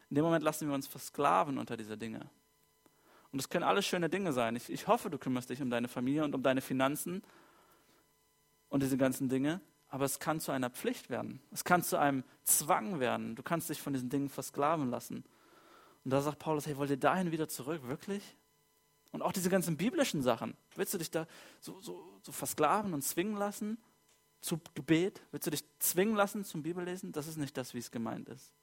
[0.10, 2.30] in dem Moment lassen wir uns versklaven unter diese Dinge.
[3.34, 4.56] Und das können alles schöne Dinge sein.
[4.56, 7.24] Ich, ich hoffe, du kümmerst dich um deine Familie und um deine Finanzen
[8.70, 9.60] und diese ganzen Dinge.
[9.88, 11.42] Aber es kann zu einer Pflicht werden.
[11.52, 13.36] Es kann zu einem Zwang werden.
[13.36, 15.26] Du kannst dich von diesen Dingen versklaven lassen.
[16.06, 17.82] Und da sagt Paulus, hey, wollt ihr dahin wieder zurück?
[17.88, 18.38] Wirklich?
[19.12, 20.56] Und auch diese ganzen biblischen Sachen.
[20.76, 21.26] Willst du dich da
[21.60, 23.80] so, so, so versklaven und zwingen lassen
[24.42, 25.22] zu Gebet?
[25.32, 27.12] Willst du dich zwingen lassen zum Bibellesen?
[27.12, 28.54] Das ist nicht das, wie es gemeint ist.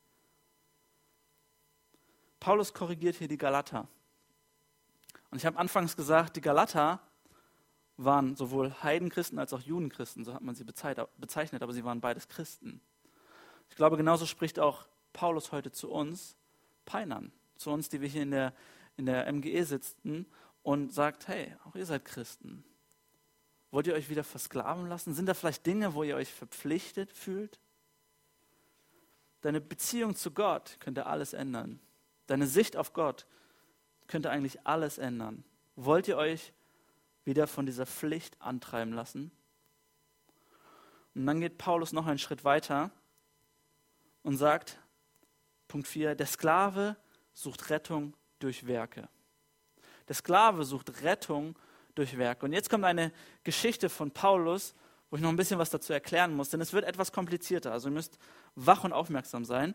[2.39, 3.89] Paulus korrigiert hier die Galater.
[5.31, 7.01] Und ich habe anfangs gesagt, die Galater
[7.97, 12.29] waren sowohl Heidenchristen als auch Judenchristen, so hat man sie bezeichnet, aber sie waren beides
[12.29, 12.81] Christen.
[13.69, 16.37] Ich glaube, genauso spricht auch Paulus heute zu uns
[16.85, 18.55] Peinern, zu uns, die wir hier in der,
[18.97, 20.27] in der MGE sitzen
[20.63, 22.65] und sagt, hey, auch ihr seid Christen.
[23.71, 25.15] Wollt ihr euch wieder versklaven lassen?
[25.15, 27.61] Sind da vielleicht Dinge, wo ihr euch verpflichtet fühlt?
[29.43, 31.81] Deine Beziehung zu Gott könnte alles ändern.
[32.27, 33.27] Deine Sicht auf Gott
[34.11, 35.45] könnte eigentlich alles ändern.
[35.77, 36.53] Wollt ihr euch
[37.25, 39.31] wieder von dieser Pflicht antreiben lassen?
[41.15, 42.91] Und dann geht Paulus noch einen Schritt weiter
[44.23, 44.79] und sagt,
[45.69, 46.97] Punkt 4, der Sklave
[47.33, 49.09] sucht Rettung durch Werke.
[50.09, 51.57] Der Sklave sucht Rettung
[51.95, 52.47] durch Werke.
[52.47, 53.13] Und jetzt kommt eine
[53.45, 54.75] Geschichte von Paulus,
[55.09, 57.73] wo ich noch ein bisschen was dazu erklären muss, denn es wird etwas komplizierter.
[57.73, 58.19] Also ihr müsst
[58.55, 59.75] wach und aufmerksam sein.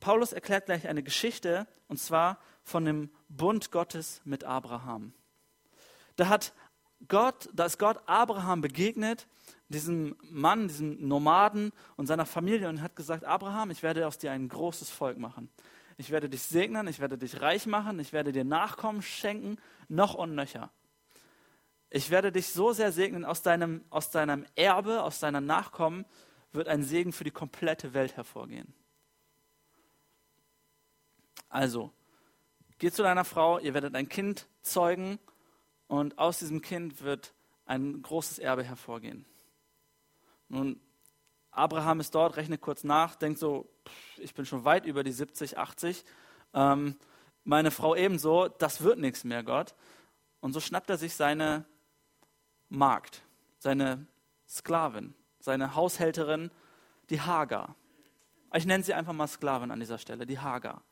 [0.00, 5.12] Paulus erklärt gleich eine Geschichte, und zwar von dem Bund Gottes mit Abraham.
[6.16, 6.52] Da hat
[7.08, 9.26] Gott, da ist Gott Abraham begegnet,
[9.68, 14.32] diesem Mann, diesem Nomaden und seiner Familie und hat gesagt, Abraham, ich werde aus dir
[14.32, 15.50] ein großes Volk machen.
[15.96, 19.58] Ich werde dich segnen, ich werde dich reich machen, ich werde dir Nachkommen schenken,
[19.88, 20.70] noch und nöcher.
[21.90, 26.06] Ich werde dich so sehr segnen, aus deinem, aus deinem Erbe, aus deiner Nachkommen
[26.52, 28.72] wird ein Segen für die komplette Welt hervorgehen.
[31.50, 31.92] Also,
[32.78, 35.18] geh zu deiner Frau, ihr werdet ein Kind zeugen
[35.88, 37.34] und aus diesem Kind wird
[37.66, 39.26] ein großes Erbe hervorgehen.
[40.48, 40.80] Nun,
[41.50, 43.68] Abraham ist dort, rechnet kurz nach, denkt so,
[44.16, 46.04] ich bin schon weit über die 70, 80.
[46.54, 46.96] Ähm,
[47.42, 49.74] meine Frau ebenso, das wird nichts mehr, Gott.
[50.40, 51.64] Und so schnappt er sich seine
[52.68, 53.22] Magd,
[53.58, 54.06] seine
[54.48, 56.52] Sklavin, seine Haushälterin,
[57.10, 57.74] die Hagar.
[58.54, 60.82] Ich nenne sie einfach mal Sklavin an dieser Stelle, die Hagar.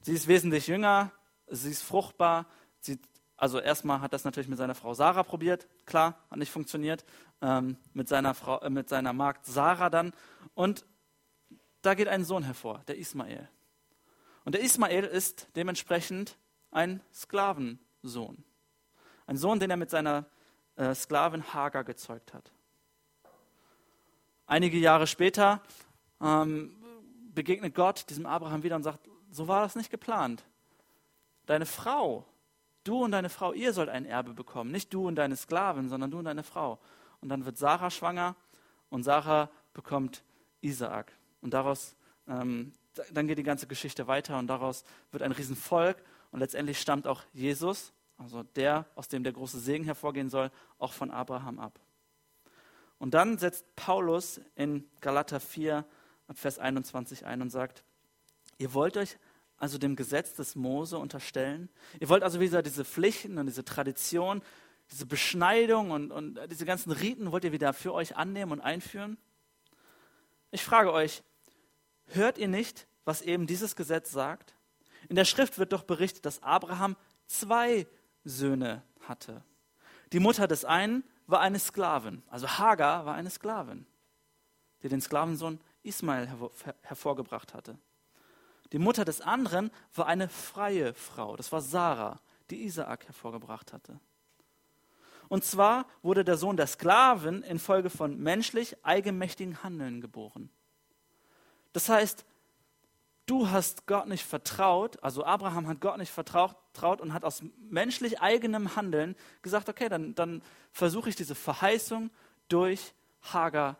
[0.00, 1.12] Sie ist wesentlich jünger,
[1.46, 2.46] sie ist fruchtbar.
[2.80, 2.98] Sie,
[3.36, 7.04] also erstmal hat das natürlich mit seiner Frau Sarah probiert, klar, hat nicht funktioniert.
[7.42, 10.12] Ähm, mit, seiner Frau, äh, mit seiner Magd Sarah dann.
[10.54, 10.84] Und
[11.82, 13.48] da geht ein Sohn hervor, der Ismael.
[14.44, 16.36] Und der Ismael ist dementsprechend
[16.70, 18.44] ein Sklavensohn.
[19.26, 20.26] Ein Sohn, den er mit seiner
[20.76, 22.52] äh, Sklavin Hagar gezeugt hat.
[24.46, 25.62] Einige Jahre später
[26.20, 26.74] ähm,
[27.32, 30.44] begegnet Gott diesem Abraham wieder und sagt, so war das nicht geplant.
[31.46, 32.26] Deine Frau,
[32.84, 34.70] du und deine Frau, ihr sollt ein Erbe bekommen.
[34.70, 36.78] Nicht du und deine Sklavin, sondern du und deine Frau.
[37.20, 38.36] Und dann wird Sarah schwanger
[38.88, 40.22] und Sarah bekommt
[40.60, 41.12] Isaak.
[41.40, 41.96] Und daraus,
[42.28, 42.72] ähm,
[43.12, 47.22] dann geht die ganze Geschichte weiter und daraus wird ein Riesenvolk und letztendlich stammt auch
[47.32, 51.78] Jesus, also der, aus dem der große Segen hervorgehen soll, auch von Abraham ab.
[52.98, 55.84] Und dann setzt Paulus in Galater 4
[56.34, 57.82] Vers 21 ein und sagt,
[58.60, 59.16] ihr wollt euch
[59.56, 61.68] also dem Gesetz des Mose unterstellen?
[61.98, 64.42] Ihr wollt also wieder diese Pflichten und diese Tradition,
[64.90, 69.18] diese Beschneidung und, und diese ganzen Riten wollt ihr wieder für euch annehmen und einführen?
[70.50, 71.22] Ich frage euch,
[72.06, 74.54] hört ihr nicht, was eben dieses Gesetz sagt?
[75.08, 76.96] In der Schrift wird doch berichtet, dass Abraham
[77.26, 77.86] zwei
[78.24, 79.42] Söhne hatte.
[80.12, 83.86] Die Mutter des einen war eine Sklavin, also Hagar war eine Sklavin,
[84.82, 86.28] die den Sklavensohn Ismael
[86.82, 87.78] hervorgebracht hatte.
[88.72, 93.98] Die Mutter des anderen war eine freie Frau, das war Sarah, die Isaak hervorgebracht hatte.
[95.28, 100.50] Und zwar wurde der Sohn der Sklaven infolge von menschlich eigenmächtigen Handeln geboren.
[101.72, 102.24] Das heißt,
[103.26, 108.20] du hast Gott nicht vertraut, also Abraham hat Gott nicht vertraut und hat aus menschlich
[108.20, 112.10] eigenem Handeln gesagt, okay, dann, dann versuche ich diese Verheißung
[112.48, 113.76] durch Hagar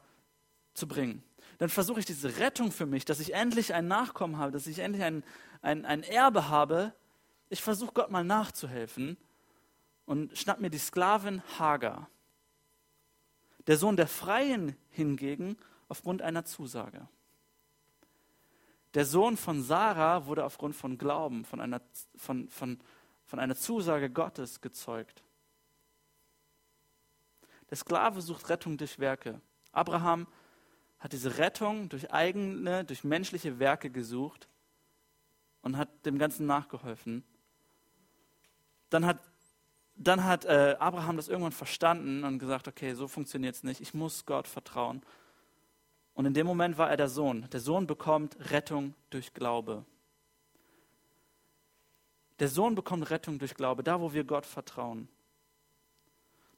[0.74, 1.24] zu bringen
[1.60, 4.78] dann versuche ich diese Rettung für mich, dass ich endlich ein Nachkommen habe, dass ich
[4.78, 5.22] endlich ein,
[5.60, 6.94] ein, ein Erbe habe.
[7.50, 9.18] Ich versuche Gott mal nachzuhelfen
[10.06, 12.08] und schnapp mir die Sklavin Hagar.
[13.66, 15.58] Der Sohn der Freien hingegen
[15.90, 17.06] aufgrund einer Zusage.
[18.94, 21.82] Der Sohn von Sarah wurde aufgrund von Glauben, von einer,
[22.16, 22.78] von, von,
[23.26, 25.22] von einer Zusage Gottes gezeugt.
[27.68, 29.42] Der Sklave sucht Rettung durch Werke.
[29.72, 30.26] Abraham
[31.00, 34.48] hat diese Rettung durch eigene, durch menschliche Werke gesucht
[35.62, 37.24] und hat dem Ganzen nachgeholfen.
[38.90, 39.18] Dann hat,
[39.96, 43.94] dann hat äh, Abraham das irgendwann verstanden und gesagt, okay, so funktioniert es nicht, ich
[43.94, 45.02] muss Gott vertrauen.
[46.12, 47.48] Und in dem Moment war er der Sohn.
[47.50, 49.86] Der Sohn bekommt Rettung durch Glaube.
[52.40, 55.08] Der Sohn bekommt Rettung durch Glaube, da wo wir Gott vertrauen.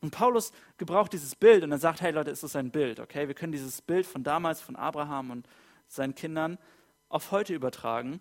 [0.02, 3.28] Und Paulus gebraucht dieses Bild und er sagt, hey Leute, ist ein Bild, okay?
[3.28, 5.48] Wir können dieses Bild von damals, von Abraham und
[5.86, 6.58] seinen Kindern
[7.08, 8.20] auf heute übertragen.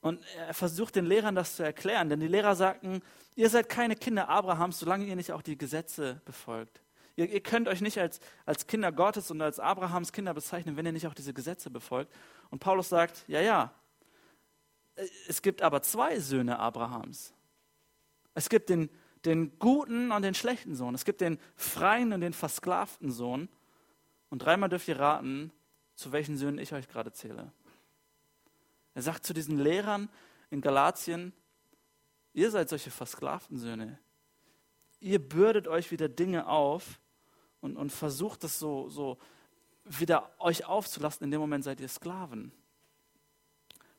[0.00, 3.02] Und er versucht den Lehrern das zu erklären, denn die Lehrer sagten,
[3.34, 6.80] ihr seid keine Kinder Abrahams, solange ihr nicht auch die Gesetze befolgt.
[7.16, 10.86] Ihr, ihr könnt euch nicht als, als Kinder Gottes und als Abrahams Kinder bezeichnen, wenn
[10.86, 12.12] ihr nicht auch diese Gesetze befolgt.
[12.50, 13.74] Und Paulus sagt, ja, ja,
[15.26, 17.34] es gibt aber zwei Söhne Abrahams.
[18.34, 18.88] Es gibt den
[19.24, 20.94] den guten und den schlechten Sohn.
[20.94, 23.48] Es gibt den freien und den versklavten Sohn.
[24.30, 25.52] Und dreimal dürft ihr raten,
[25.94, 27.52] zu welchen Söhnen ich euch gerade zähle.
[28.94, 30.08] Er sagt zu diesen Lehrern
[30.50, 31.32] in Galatien,
[32.32, 33.98] ihr seid solche versklavten Söhne.
[35.00, 37.00] Ihr bürdet euch wieder Dinge auf
[37.60, 39.18] und, und versucht es so, so
[39.84, 41.24] wieder euch aufzulassen.
[41.24, 42.52] In dem Moment seid ihr Sklaven.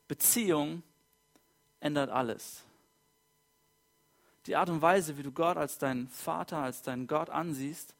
[0.06, 0.82] Beziehung
[1.80, 2.64] ändert alles
[4.46, 7.94] die Art und Weise, wie du Gott als deinen Vater, als deinen Gott ansiehst,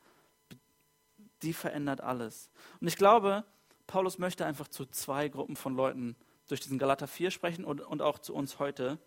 [1.42, 2.50] die verändert alles.
[2.80, 3.44] Und ich glaube,
[3.86, 6.16] Paulus möchte einfach zu zwei Gruppen von Leuten
[6.48, 8.98] durch diesen Galater 4 sprechen und, und auch zu uns heute.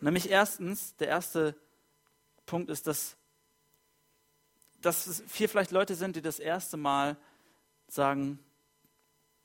[0.00, 1.54] Nämlich erstens, der erste
[2.46, 3.16] Punkt ist, dass,
[4.80, 7.16] dass es vier vielleicht Leute sind, die das erste Mal
[7.88, 8.38] sagen,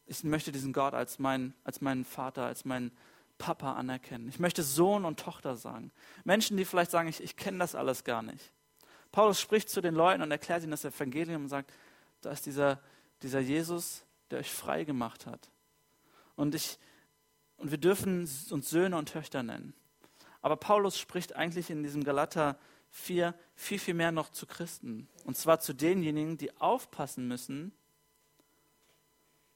[0.05, 2.91] ich möchte diesen Gott als, mein, als meinen Vater, als meinen
[3.37, 4.29] Papa anerkennen.
[4.29, 5.91] Ich möchte Sohn und Tochter sagen.
[6.23, 8.51] Menschen, die vielleicht sagen, ich, ich kenne das alles gar nicht.
[9.11, 11.71] Paulus spricht zu den Leuten und erklärt ihnen das Evangelium und sagt,
[12.21, 12.81] da ist dieser,
[13.21, 15.51] dieser Jesus, der euch frei gemacht hat.
[16.35, 16.79] Und, ich,
[17.57, 19.73] und wir dürfen uns Söhne und Töchter nennen.
[20.41, 22.57] Aber Paulus spricht eigentlich in diesem Galater
[22.89, 25.07] 4 viel, viel mehr noch zu Christen.
[25.25, 27.73] Und zwar zu denjenigen, die aufpassen müssen,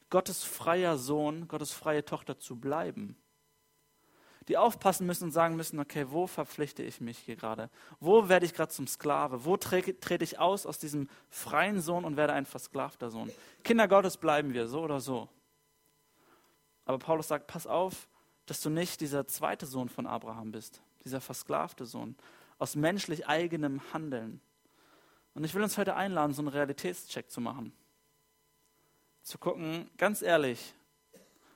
[0.09, 3.17] Gottes freier Sohn, Gottes freie Tochter zu bleiben
[4.47, 7.69] die aufpassen müssen und sagen müssen, okay, wo verpflichte ich mich hier gerade?
[7.99, 9.43] Wo werde ich gerade zum Sklave?
[9.43, 13.31] Wo trete ich aus aus diesem freien Sohn und werde ein versklavter Sohn?
[13.63, 15.27] Kinder Gottes bleiben wir, so oder so.
[16.85, 18.07] Aber Paulus sagt, pass auf,
[18.45, 22.15] dass du nicht dieser zweite Sohn von Abraham bist, dieser versklavte Sohn,
[22.57, 24.39] aus menschlich eigenem Handeln.
[25.33, 27.73] Und ich will uns heute einladen, so einen Realitätscheck zu machen.
[29.21, 30.73] Zu gucken, ganz ehrlich,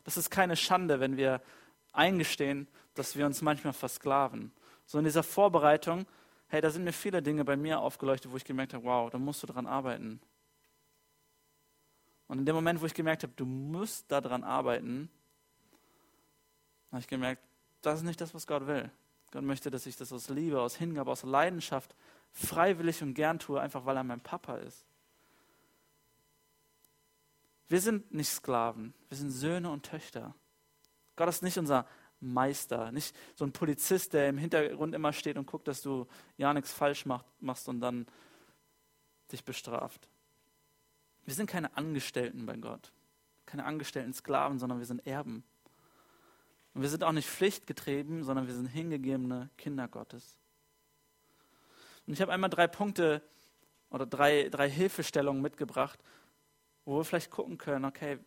[0.04, 1.42] das ist keine Schande, wenn wir
[1.94, 4.52] eingestehen, dass wir uns manchmal versklaven.
[4.86, 6.06] So in dieser Vorbereitung,
[6.48, 9.18] hey, da sind mir viele Dinge bei mir aufgeleuchtet, wo ich gemerkt habe, wow, da
[9.18, 10.20] musst du dran arbeiten.
[12.28, 15.10] Und in dem Moment, wo ich gemerkt habe, du musst daran arbeiten,
[16.92, 17.42] habe ich gemerkt,
[17.82, 18.92] das ist nicht das, was Gott will.
[19.32, 21.96] Gott möchte, dass ich das aus Liebe, aus Hingabe, aus Leidenschaft
[22.32, 24.86] freiwillig und gern tue, einfach weil er mein Papa ist.
[27.70, 30.36] Wir sind nicht Sklaven, wir sind Söhne und Töchter.
[31.16, 31.88] Gott ist nicht unser
[32.22, 36.08] Meister, nicht so ein Polizist, der im Hintergrund immer steht und guckt, dass du
[36.38, 37.06] ja nichts falsch
[37.40, 38.06] machst und dann
[39.32, 40.08] dich bestraft.
[41.26, 42.92] Wir sind keine Angestellten bei Gott,
[43.46, 45.44] keine angestellten Sklaven, sondern wir sind Erben.
[46.74, 50.38] Und wir sind auch nicht pflichtgetrieben, sondern wir sind hingegebene Kinder Gottes.
[52.08, 53.22] Und ich habe einmal drei Punkte
[53.90, 56.00] oder drei, drei Hilfestellungen mitgebracht,
[56.86, 58.20] wo wir vielleicht gucken können, okay,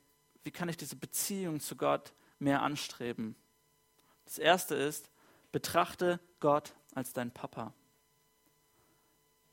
[0.43, 3.35] wie kann ich diese Beziehung zu Gott mehr anstreben?
[4.25, 5.11] Das erste ist,
[5.53, 7.73] betrachte Gott als dein Papa.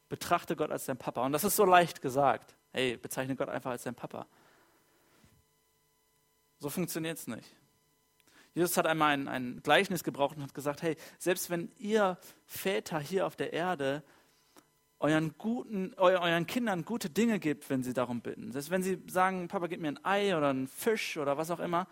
[0.10, 1.26] Betrachte Gott als dein Papa.
[1.26, 2.56] Und das ist so leicht gesagt.
[2.74, 4.26] Hey, bezeichne Gott einfach als dein Papa.
[6.60, 7.50] So funktioniert es nicht.
[8.54, 13.00] Jesus hat einmal ein, ein Gleichnis gebraucht und hat gesagt, hey, selbst wenn ihr Väter
[13.00, 14.04] hier auf der Erde
[15.00, 19.48] euren, guten, euren Kindern gute Dinge gebt, wenn sie darum bitten, selbst wenn sie sagen,
[19.48, 21.88] Papa, gib mir ein Ei oder einen Fisch oder was auch immer,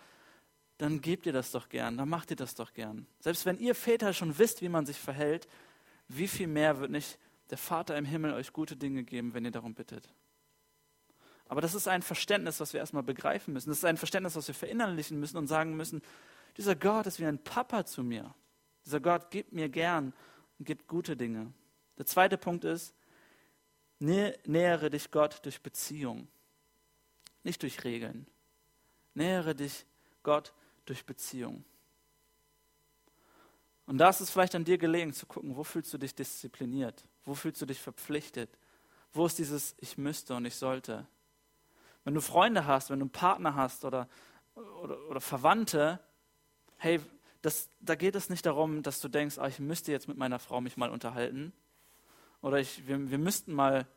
[0.80, 3.06] dann gebt ihr das doch gern, dann macht ihr das doch gern.
[3.20, 5.48] Selbst wenn ihr Väter schon wisst, wie man sich verhält,
[6.08, 9.52] wie viel mehr wird nicht der Vater im Himmel euch gute Dinge geben, wenn ihr
[9.52, 10.08] darum bittet.
[11.48, 13.70] Aber das ist ein Verständnis, was wir erstmal begreifen müssen.
[13.70, 16.02] Das ist ein Verständnis, was wir verinnerlichen müssen und sagen müssen,
[16.56, 18.34] dieser Gott ist wie ein Papa zu mir.
[18.86, 20.14] Dieser Gott gibt mir gern
[20.58, 21.52] und gibt gute Dinge.
[21.98, 22.96] Der zweite Punkt ist,
[24.00, 26.30] nähere dich Gott durch Beziehung,
[27.44, 28.28] nicht durch Regeln.
[29.14, 29.86] Nähere dich
[30.24, 30.54] Gott
[30.90, 31.64] durch Beziehung.
[33.86, 37.06] Und da ist es vielleicht an dir gelegen zu gucken, wo fühlst du dich diszipliniert?
[37.26, 38.50] Wo fühlst du dich verpflichtet?
[39.14, 41.08] Wo ist dieses Ich müsste und ich sollte?
[42.04, 44.08] Wenn du Freunde hast, wenn du einen Partner hast oder,
[44.56, 46.00] oder, oder Verwandte,
[46.78, 47.00] hey,
[47.42, 50.40] das, da geht es nicht darum, dass du denkst, ah, ich müsste jetzt mit meiner
[50.40, 51.54] Frau mich mal unterhalten
[52.42, 53.88] oder ich, wir, wir müssten mal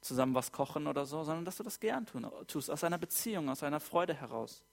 [0.00, 3.48] zusammen was kochen oder so, sondern dass du das gern tun, tust, aus einer Beziehung,
[3.48, 4.64] aus einer Freude heraus.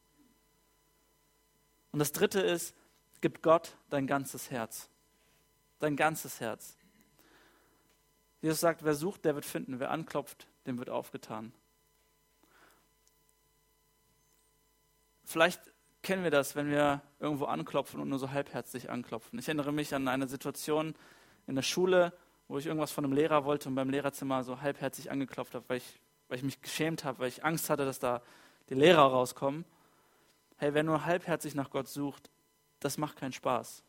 [1.97, 2.75] Und das Dritte ist,
[3.21, 4.87] gib Gott dein ganzes Herz.
[5.79, 6.77] Dein ganzes Herz.
[8.39, 9.79] Jesus sagt, wer sucht, der wird finden.
[9.79, 11.51] Wer anklopft, dem wird aufgetan.
[15.25, 15.59] Vielleicht
[16.03, 19.39] kennen wir das, wenn wir irgendwo anklopfen und nur so halbherzig anklopfen.
[19.39, 20.93] Ich erinnere mich an eine Situation
[21.47, 22.13] in der Schule,
[22.47, 25.77] wo ich irgendwas von einem Lehrer wollte und beim Lehrerzimmer so halbherzig angeklopft habe, weil
[25.77, 28.21] ich, weil ich mich geschämt habe, weil ich Angst hatte, dass da
[28.69, 29.65] die Lehrer rauskommen.
[30.57, 32.29] Hey, wer nur halbherzig nach Gott sucht,
[32.79, 33.83] das macht keinen Spaß.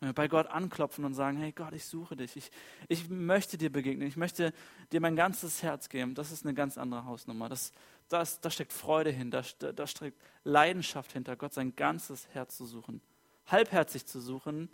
[0.00, 2.50] Wenn wir bei Gott anklopfen und sagen, hey Gott, ich suche dich, ich,
[2.88, 4.54] ich möchte dir begegnen, ich möchte
[4.92, 7.50] dir mein ganzes Herz geben, das ist eine ganz andere Hausnummer.
[7.50, 7.72] Das,
[8.08, 12.64] das, da steckt Freude hin, da, da steckt Leidenschaft hinter, Gott sein ganzes Herz zu
[12.64, 13.02] suchen.
[13.46, 14.70] Halbherzig zu suchen,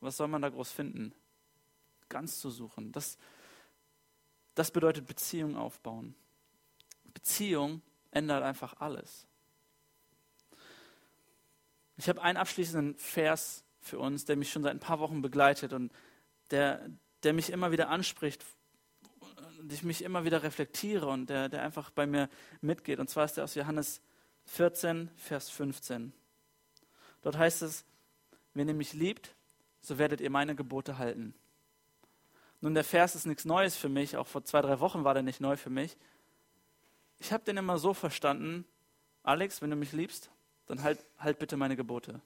[0.00, 1.12] was soll man da groß finden?
[2.08, 2.92] Ganz zu suchen.
[2.92, 3.18] Das,
[4.54, 6.14] das bedeutet Beziehung aufbauen.
[7.12, 9.26] Beziehung ändert einfach alles.
[11.96, 15.72] Ich habe einen abschließenden Vers für uns, der mich schon seit ein paar Wochen begleitet
[15.72, 15.92] und
[16.50, 16.88] der,
[17.22, 18.44] der mich immer wieder anspricht,
[19.64, 22.28] und ich mich immer wieder reflektiere und der, der einfach bei mir
[22.60, 22.98] mitgeht.
[22.98, 24.02] Und zwar ist der aus Johannes
[24.44, 26.12] 14, Vers 15.
[27.22, 27.86] Dort heißt es,
[28.52, 29.34] wenn ihr mich liebt,
[29.80, 31.34] so werdet ihr meine Gebote halten.
[32.60, 35.22] Nun, der Vers ist nichts Neues für mich, auch vor zwei, drei Wochen war der
[35.22, 35.96] nicht neu für mich.
[37.18, 38.66] Ich habe den immer so verstanden,
[39.22, 40.30] Alex, wenn du mich liebst,
[40.66, 42.20] dann halt, halt bitte meine Gebote.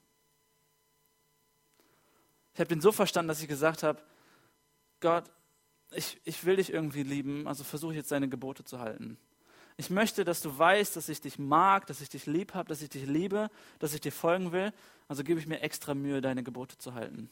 [2.54, 4.02] Ich habe den so verstanden, dass ich gesagt habe,
[5.00, 5.30] Gott,
[5.92, 9.16] ich, ich will dich irgendwie lieben, also versuche jetzt deine Gebote zu halten.
[9.76, 12.82] Ich möchte, dass du weißt, dass ich dich mag, dass ich dich lieb habe, dass
[12.82, 13.48] ich dich liebe,
[13.78, 14.72] dass ich dir folgen will.
[15.06, 17.30] Also gebe ich mir extra Mühe, deine Gebote zu halten.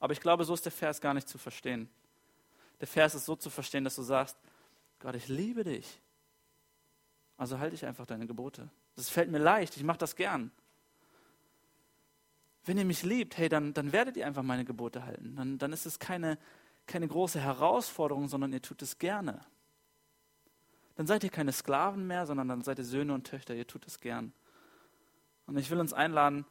[0.00, 1.90] Aber ich glaube, so ist der Vers gar nicht zu verstehen.
[2.80, 4.38] Der Vers ist so zu verstehen, dass du sagst,
[5.00, 6.00] Gott, ich liebe dich.
[7.36, 8.70] Also halte ich einfach deine Gebote.
[8.98, 10.50] Das fällt mir leicht, ich mache das gern.
[12.64, 15.36] Wenn ihr mich liebt, hey, dann, dann werdet ihr einfach meine Gebote halten.
[15.36, 16.36] Dann, dann ist es keine,
[16.84, 19.40] keine große Herausforderung, sondern ihr tut es gerne.
[20.96, 23.86] Dann seid ihr keine Sklaven mehr, sondern dann seid ihr Söhne und Töchter, ihr tut
[23.86, 24.32] es gern.
[25.46, 26.44] Und ich will uns einladen,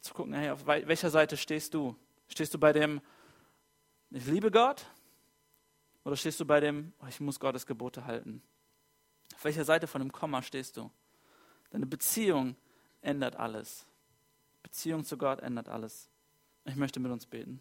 [0.00, 1.96] zu gucken, hey, auf welcher Seite stehst du?
[2.28, 3.00] Stehst du bei dem,
[4.10, 4.86] ich liebe Gott?
[6.04, 8.44] Oder stehst du bei dem, oh, ich muss Gottes Gebote halten?
[9.34, 10.88] Auf welcher Seite von dem Komma stehst du?
[11.74, 12.54] Deine Beziehung
[13.00, 13.84] ändert alles.
[14.62, 16.08] Beziehung zu Gott ändert alles.
[16.66, 17.60] Ich möchte mit uns beten.